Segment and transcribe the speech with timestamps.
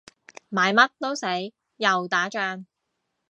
[0.49, 1.27] 買乜都死，
[1.77, 2.65] 又打仗